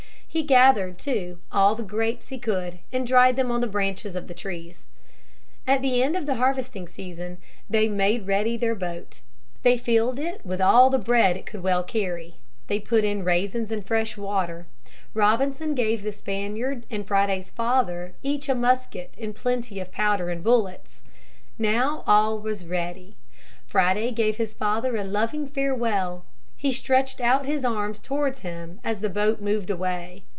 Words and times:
He 0.33 0.43
gathered, 0.43 0.97
too, 0.97 1.39
all 1.51 1.75
the 1.75 1.83
grapes 1.83 2.29
he 2.29 2.39
could 2.39 2.79
and 2.93 3.05
dried 3.05 3.35
them 3.35 3.51
on 3.51 3.59
the 3.59 3.67
branches 3.67 4.15
of 4.15 4.33
trees. 4.33 4.85
At 5.67 5.81
the 5.81 6.01
end 6.01 6.15
of 6.15 6.25
the 6.25 6.35
harvesting 6.35 6.87
season, 6.87 7.37
they 7.69 7.89
made 7.89 8.27
ready 8.27 8.55
their 8.55 8.73
boat. 8.73 9.19
They 9.63 9.75
filled 9.77 10.19
it 10.19 10.45
with 10.45 10.61
all 10.61 10.89
the 10.89 10.97
bread 10.97 11.35
it 11.35 11.45
could 11.45 11.61
well 11.61 11.83
carry. 11.83 12.35
They 12.67 12.79
put 12.79 13.03
in 13.03 13.25
raisins 13.25 13.73
and 13.73 13.85
fresh 13.85 14.15
water. 14.15 14.67
Robinson 15.13 15.75
gave 15.75 16.01
the 16.01 16.13
Spaniard 16.13 16.85
and 16.89 17.05
Friday's 17.05 17.51
father 17.51 18.13
each 18.23 18.47
a 18.47 18.55
musket 18.55 19.13
and 19.19 19.35
plenty 19.35 19.81
of 19.81 19.91
powder 19.91 20.29
and 20.29 20.41
bullets. 20.41 21.01
Now, 21.57 22.05
all 22.07 22.39
was 22.39 22.63
ready. 22.63 23.17
Friday 23.65 24.11
gave 24.13 24.37
his 24.37 24.53
father 24.53 24.95
a 24.95 25.03
loving 25.03 25.45
farewell. 25.45 26.23
He 26.57 26.71
stretched 26.71 27.19
out 27.19 27.47
his 27.47 27.65
arms 27.65 27.99
towards 27.99 28.41
him 28.41 28.79
as 28.83 28.99
the 28.99 29.09
boat 29.09 29.41
moved 29.41 29.71
away. 29.71 30.21